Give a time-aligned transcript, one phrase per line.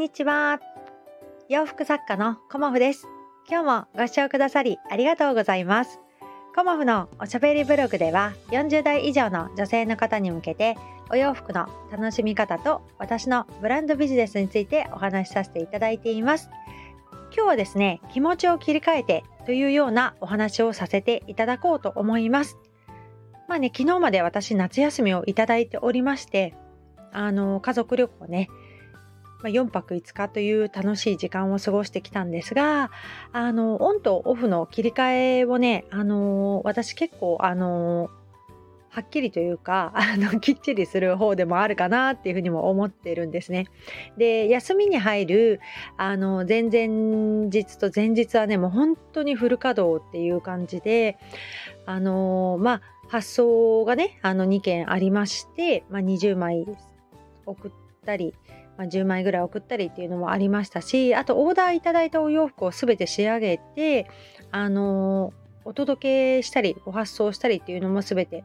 [0.00, 0.60] にちは。
[1.50, 3.06] 洋服作家のコモフです。
[3.46, 6.00] 今日もご視聴くださりありがとうございます。
[6.56, 10.78] コモフのおしゃべりブログでは40代以上の女性の方に向けて
[11.10, 16.48] お洋服の楽しみ方と私のブランドビジネスについてお話しさせていただいています。
[17.36, 22.56] 今日はですね、気持ちを切り替えてというようなお話をさせていただこうと思います。
[23.48, 26.54] まあね、昨日まで私夏休みをいただいておりまして、
[27.12, 28.48] あの、家族旅行ね、
[29.42, 32.90] まあ、4泊5日という楽しい時間を過ごしてきたんですが、
[33.32, 38.10] あの、オンとオフの切り替えをね、あの、私結構、あの、
[38.90, 43.66] はっきりというか、 あの、きっちりする方でもあるかなっていうふうにも思ってるんですね。
[44.16, 45.60] で、休みに入る、
[45.96, 51.18] あの、前々日と前日はね、もう本当にフル稼働っていう感じで、
[51.86, 56.64] あの、まあ、発送がね、あの2件ありまして、まあ、20枚
[57.44, 57.70] 送っ
[58.06, 58.34] たり、
[58.80, 64.08] まあ、10枚ぐらい送ったりっていうのもありましたしあとオーダーいただいたお洋服を全て仕上げて
[64.50, 65.34] あの
[65.66, 68.42] お届けしたりお発送したりっていうのも全て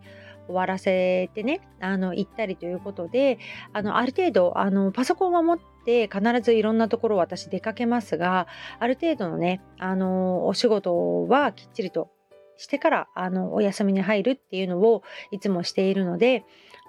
[0.47, 3.39] 終わらせてねあの行ったりということで
[3.71, 8.47] あのある程度あのパソコンを持って必ずいろんなところ私出かけますが
[8.79, 12.11] ある程度のねあのお仕事はきっちりと
[12.57, 16.45] してからあのお休みに入るっていうのをいつもしているので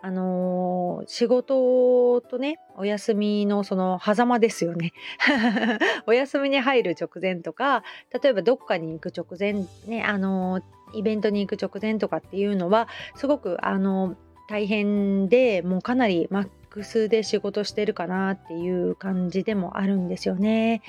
[0.06, 4.92] あのー、仕事とね、お休みのその狭間ですよね。
[6.06, 7.82] お休みに入る直前とか、
[8.22, 10.62] 例えばどっかに行く直前、ね、あのー、
[10.98, 14.16] イベントに行く直前とかっていうのは、すごく、あのー、
[14.48, 20.82] 大変で、もうかなりマックスで仕事してるかなっていう感じでもあるんですよね。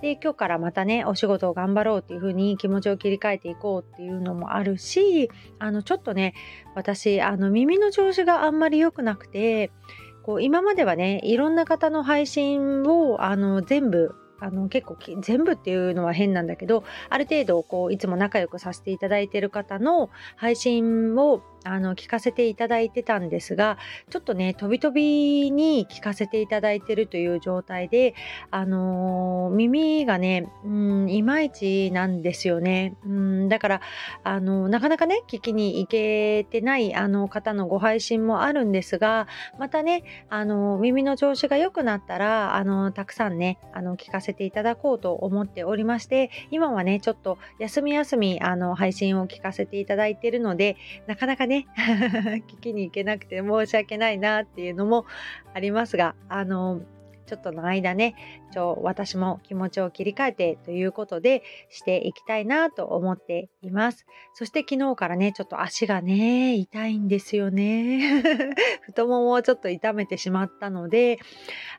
[0.00, 6.34] で、今日からまたね、お仕事を頑張ろうっていうふうに気持ちを切り替えていこうっていうのもあるし、あの、ちょっとね、
[6.76, 9.70] 私、あの、耳の調子があんまり良くなくて、
[10.22, 23.78] こう今まではねいろんな方の配信をあの全部あの結構全部っていうのは変なんだけどある程度こういつも仲良くさせていただいてる方の配信をあの聞かせていただいてたんですが
[24.10, 28.14] ちょっとね飛び飛びに聞かせていただいてるという状態で
[28.50, 32.96] あのー、耳がねうんいまいちなんですよね。
[33.04, 33.80] うんだから
[34.24, 39.26] あのなかなかね聞きに行けてないあの方のご配信もあるんですが
[39.58, 51.66] またねあの耳の調子が良くなったらあのたくさんねあの聞かせていただこうと思っておりまして今はねちょっと休み休みあの配信を聞かせていただいてるのでなかなかねね
[52.48, 55.04] 聞きに行けなくて申し訳ないなっていうのも
[55.52, 56.80] ありますがあの
[57.26, 58.14] ちょっとの間ね
[58.52, 64.06] ちょ私も気持ちを切り替えてということでしていきたいなと思っています。
[64.34, 68.22] そして昨日からねちょっと足がね痛いんですよね。
[68.82, 71.18] 太ももをちょっと痛めてしまったので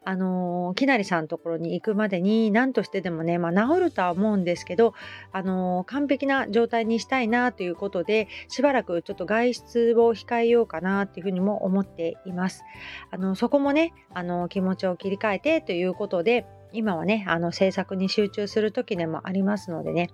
[0.04, 4.94] あのー、きなりさんのところに行くまでに何としてでもね、まあ、治るとは思うんですけど
[5.32, 12.64] あの、完璧な状態にしたいなということでしばらくちょっと外出を控えようかなっていうふうにも思っています。
[13.12, 20.10] あのそこもねあの気持ちを切り替えてということで今はねあの制作に集中する時でもありますのでね。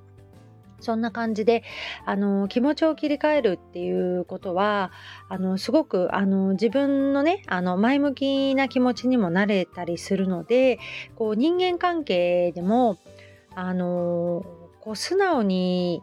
[0.82, 1.64] そんな感じで
[2.06, 4.92] あの気持ちを切り替えるっていうことは
[5.28, 10.80] あのすごくあの自分のねあの前向きな気持ちにもなれたりするので
[11.16, 12.98] こう人間関係でも
[13.56, 14.46] あの
[14.80, 16.02] こう素直に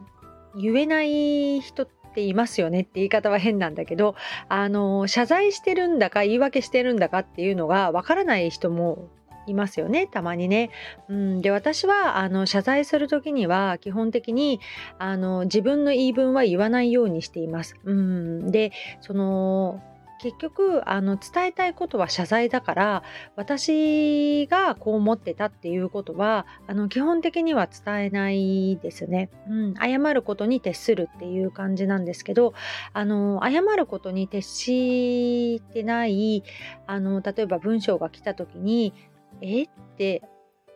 [0.55, 4.15] 言えない人ってっていますよねって言い方は変なんだけど
[4.49, 9.09] あの謝罪してるんだか言い訳してるんだかっていうのがわからない人も
[9.45, 10.71] いますよねたまにね。
[11.09, 14.59] うん、で私はあの謝罪する時には基本的に
[14.97, 17.75] あの自分の言い分は言わないようにしています。
[17.85, 19.79] うん、でその
[20.19, 23.03] 結局あの伝えたいことは謝罪だから
[23.35, 32.53] 私がこう思ってたっていうことはあの基本的には伝えないですね、うん、謝ることに徹するっていう感じなんですけど
[32.93, 36.43] あの謝ることに徹してない
[36.87, 38.93] あの例えば文章が来た時に
[39.41, 40.23] えって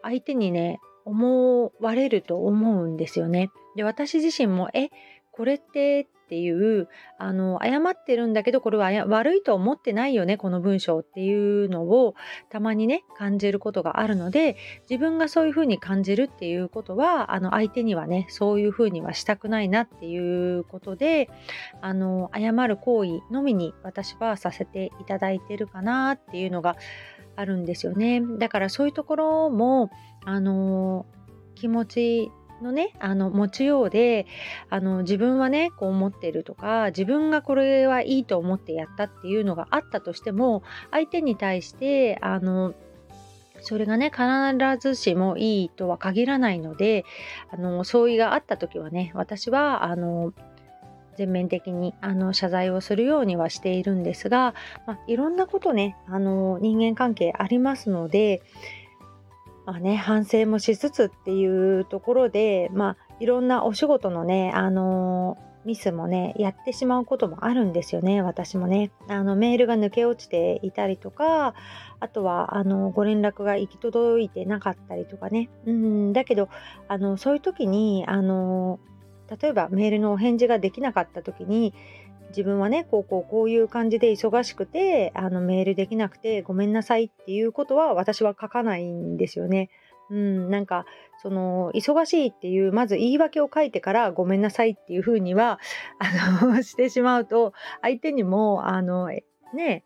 [0.04, 3.50] 相手にね思われると思うんですよね。
[3.76, 4.90] で私自身もえ
[5.42, 12.14] これってっていうあの謝ってるんだけどこれは悪いと思ってないよねこの文章っていうのを
[12.52, 14.56] たまにね感じることがあるので
[14.88, 21.28] 自分がそういうふうに感じるっていうことはあの相手にはねそういうふうにはしたくないなっていうことで
[21.82, 26.78] あの謝る行為のみに私はさせていただいてるかなっていうのが
[27.36, 28.22] あるんですよね。
[28.38, 29.90] だからそういうところも
[30.24, 31.08] あの
[31.56, 34.26] 気持ちのねあの持ちようで
[34.70, 42.74] あの自分はねこう思ってるとか自分がこれはいいと思ってやったっていうのがあったとしても相手に対してあの
[43.62, 44.26] それがね必
[44.80, 47.06] ずしもいいとは限らないので
[47.52, 50.34] あの相違があった時はね私はあの
[51.18, 54.56] 全面的にあの謝罪をするようにはしているんですが、
[54.88, 58.42] まあ、いろんなことねあの人間関係ありますので、
[59.66, 68.92] まあね、反省もしつつっていうところで、まあ、いろんなお仕事のねあのミスもねやってしまうこともあるんですよね私もね。
[69.08, 71.54] あのメールが抜け落ちていたりとか
[72.00, 75.50] あとはあのご連絡が行き届いてなかったりとかね。
[75.68, 76.50] うんだけど
[76.88, 78.80] あのそういう時にあの
[79.40, 81.74] 例えばメールのお返事ができなかった時に
[82.32, 89.70] 自分はねこうこうこういう感じで忙しくてあのメールできなくてごめんなさいっていうことは私は書かないんですよね。
[90.10, 90.86] うん、なんか
[91.22, 95.60] その忙しいっていうまず言い訳を書いてからごめんなさいっていうふうには
[96.00, 99.10] あの してしまうと相手にもあの
[99.54, 99.86] ね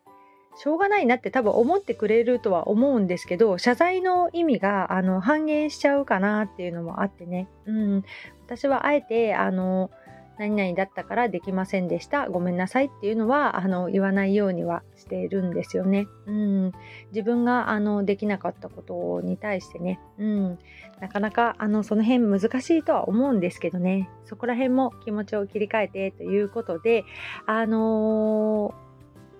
[0.56, 8.04] しょうがないなって多分思ってくれるとは思うんですけど謝罪の意味があの半減しちゃうかなっていうのもあってね、うん、
[8.46, 9.90] 私はあえてあの
[10.38, 12.28] 何々だったからできませんでした。
[12.28, 16.06] ごめんなさいっていうのはあの言わないようにはしているんですよね。
[16.26, 16.72] うん、
[17.12, 20.58] 自分があのできなかったことに対してね、うん、
[21.00, 24.10] なかなかあのその辺難しいとは思うんですけどね。
[24.24, 27.04] そこら辺も気持ちを切り替えてということで
[27.46, 28.85] あのー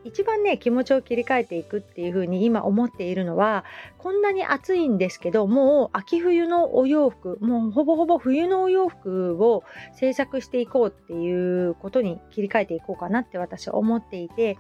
[0.07, 3.65] 一番ね気持ちを切り替えていくっていう風に今思っているのは
[3.99, 9.65] こんなに暑いんですけどもう秋冬のお洋服もうほぼほぼ冬のお洋服を
[9.95, 14.59] 制作していこうっていうことに切り替えていこうかなって私は思っていて、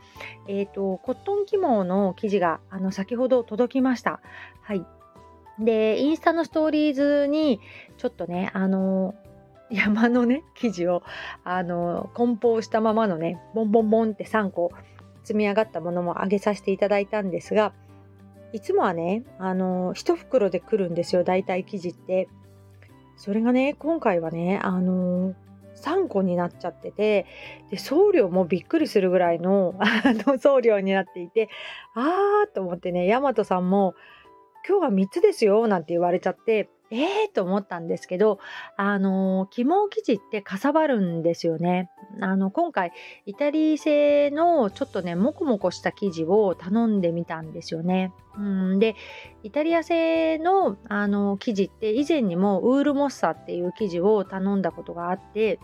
[0.48, 4.20] えーと、コットン起毛の生地があの先ほど届きました。
[4.62, 4.84] はい
[5.58, 7.60] でインスタのストーリーズに
[7.96, 9.14] ちょっとねあの
[9.70, 11.02] 山のね生地を
[11.44, 14.70] あの梱包したままのねボンボンボンって3個
[15.26, 17.72] 積み上がったものもあげさせていただいたんですが
[18.52, 22.28] いつもはねあの1袋で来るんですよ大体生地って。
[23.16, 25.34] それがね今回はねあの
[25.76, 27.26] 3個になっちゃってて
[27.70, 31.48] で送料もびっくりするぐらいのあの送料になっていて
[31.94, 33.94] あーと思ってね大和さんも
[34.68, 38.38] 今日は3つですよなんて言われちゃってえーと思ったんですけど、
[38.76, 41.90] あの、起毛生地ってかさばるんですよね。
[42.20, 42.92] あの、今回、
[43.26, 48.12] イタリー製のちょっとね、もこもこした生地を頼んでみたんですよね。
[48.38, 48.94] うんで、
[49.42, 55.58] イタリア製のあの生地って以前にもウールモッサっていう生地を頼んだことがあって、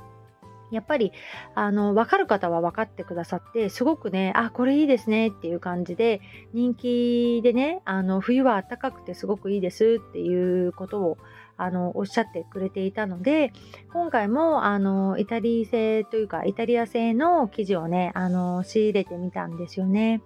[0.72, 1.12] やっぱり
[1.54, 6.20] あの分かる方は分かってくださってすごくねあこれいいですねっていう感じで
[6.52, 11.18] 人気でねあの冬は暖かくてすごくいいですっていうことを
[11.56, 13.52] あのおっしゃってくれていたので
[13.92, 20.22] 今回もあのイタリー製というかイタリア製の生地をねあの仕入れてみたんですよね。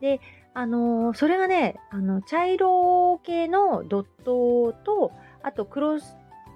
[0.00, 0.20] で
[0.52, 5.12] あのそれがねあの茶色系のドットと
[5.42, 5.98] あと黒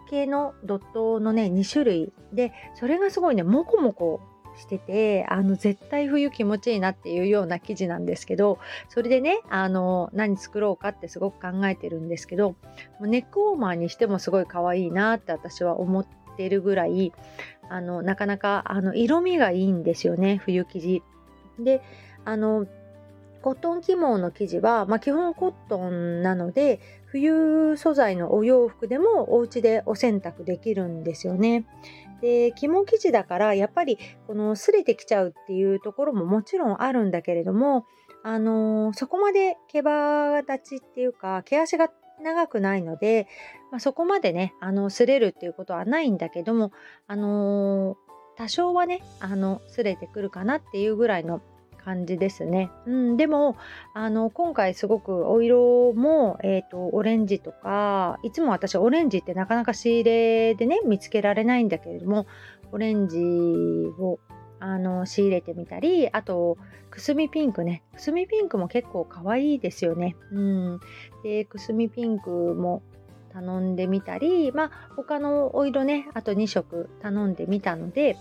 [0.09, 4.21] 系のドットのね2種類でそれがすごいねモコモコ
[4.59, 8.59] しててあの絶対冬気持ちいいなっていうような生地なんですけど
[8.89, 12.57] それでねあの何作ろうかってすごく考えてるんですけど
[13.01, 16.07] ネックウォーマーにしてもすごい可愛いなって私は思っ
[16.37, 17.13] てるぐらい
[17.71, 21.03] あのなかなかあの色味がいいんですよね冬生地。
[21.59, 21.83] で
[22.25, 22.67] あの
[23.43, 26.81] コットン起毛の生地は、まあ、基本コットンなので
[27.13, 31.67] 冬素材のお洋服でもお家でお洗濯できるんですよね。
[32.21, 37.87] で肝生地だからやっぱりこの擦れてきちゃうっていうところももちろんあるんだけれども、
[38.25, 41.91] あのー、そこまで毛羽立ちっていうか毛足が
[42.23, 43.29] 長くないので、
[43.71, 46.73] まあ、そこまでねあの擦れるっていうことはないんだけども、
[47.07, 47.97] あのー、
[48.37, 51.41] 多少はねあの擦れてくるかなっていうぐらいの
[51.89, 52.71] 感じですね。
[52.87, 53.57] うん、でも
[53.95, 62.27] あの今回すごくお色も、えーと、オレンジとかいつも私オレンジってなかなか仕入れでね見つけられないんだけれども
[62.73, 63.19] オレンジ
[63.99, 64.19] を
[64.61, 66.59] あの仕入れてみたりあと
[66.91, 70.17] くすみピンクねくすみピンクも結構可愛いですよね。
[70.31, 70.81] うん、
[71.23, 72.83] でくすみピンクも
[73.33, 78.19] 頼んでみたりまあ他のお色ねあと2色頼んでみたので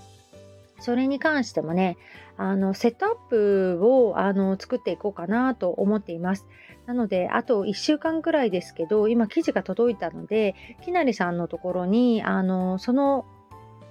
[0.80, 1.98] それに関してもね
[2.38, 6.46] あのセットアップをあの作っていこうかなと思っています。
[6.86, 13.26] なのであと1週間くらいですけど今生地が届いたのできなりさんのところにあのその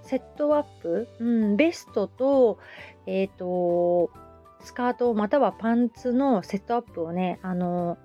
[0.02, 2.59] セットアップ、うん、ベストと,、
[3.07, 4.11] えーと
[4.64, 7.99] スカートまたはパンツのセットアップをねあの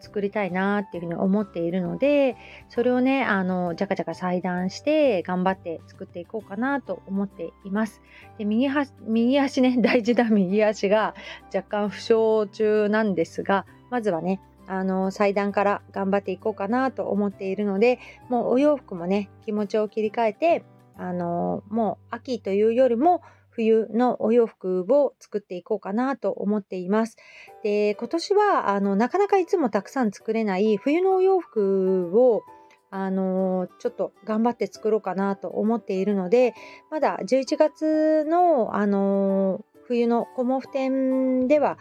[0.00, 2.36] 作りたいなっていうふうに思っているので
[2.68, 8.02] それをねあのじゃかじゃか裁断して頑張って作っていこうかなと思っています。
[8.38, 8.68] で右
[9.02, 11.14] 右足ね 大事な右足が
[11.54, 20.64] 若干負傷中なんですがまずはねあの祭壇から頑張っていこうかなと思っているのでもうお洋服もね気持ちを切り替えて
[20.96, 27.16] あのもう秋というよりも冬のお洋服を作っていこうかなと思っています。
[27.62, 32.42] で今年はあのなかなかいつもたくさん作れない冬のお洋服を
[32.90, 36.54] あのちょっと頑張って作ろうかなと思っているので
[36.90, 41.78] まだ11月の、あの冬の小毛布展では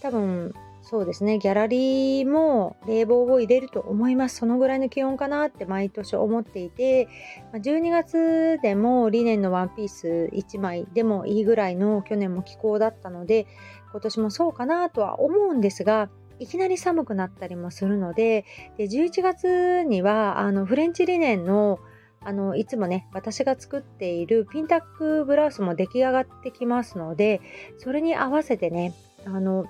[0.00, 0.54] 多分
[0.92, 1.38] そうですね。
[1.38, 4.36] ギャラリーも冷房を入れると思います。
[4.36, 7.08] そのぐらいの気温かなって毎年思っていて
[7.54, 13.46] 12月でもリネンのワンピース1枚でもいいぐらいの去年も気候だったので
[13.90, 18.44] 今年もそうかなとは思うんですがいきなり寒くなったりもするので
[18.76, 21.78] で11月にはあのフレンチリネンの
[22.20, 27.40] あのいつもね私が作っているピンタックブラウスも出来上がってきますので
[27.78, 28.92] それに合わせてね
[29.24, 29.64] あの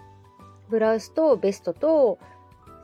[0.72, 2.18] ブラウスとベストと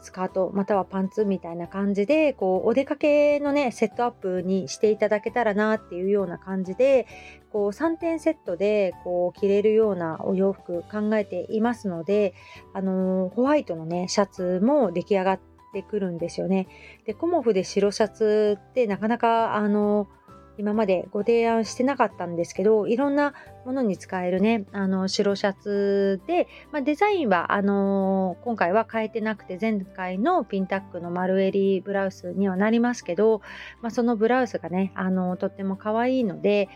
[0.02, 7.07] スカートまたはパンツみたいな感じでこうお出かけのねセットアップにしていただけたらなっていうような感じで
[7.50, 12.35] こう3点セットでこう着れるようなお洋服考えていますので、
[12.75, 15.40] あのー、ホワイトのねシャツも出来上がっ
[15.73, 16.68] てくるんですよね。
[17.07, 20.18] でコモフで白シャツってなかなかあのー
[20.59, 23.33] 今までご提案してなかったんですけどいろんな
[23.65, 33.41] ものに使えるねあの白シャツで、まあ、デザインはあのー、今回は変えてなくて前回のピンタックの丸襟ブラウスにはなりますけど、
[33.81, 36.69] まあ、そのブラウスがねあのー、とっても可愛いので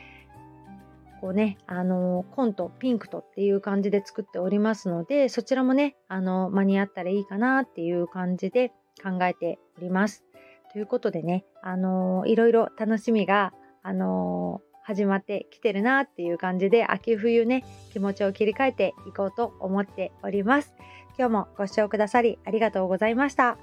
[1.21, 8.71] こうね、あのー、紺とピンクとっていう感じで作っておりますのでそちらもね、あの間に合ったらいいかなっていう感じで
[9.03, 10.25] 考えております。
[10.73, 20.75] ということでね、あのいろいろ楽しみがあのー、始まってきてるなっていう感じで秋冬ね気持ちを切り替えていこうと思っております。
[21.19, 23.59] 今日もご視聴くださりありがとうございました。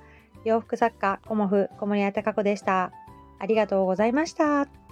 [0.46, 2.92] 洋服作家コモフ小森屋隆子でした。
[3.40, 4.89] ありがとうございました。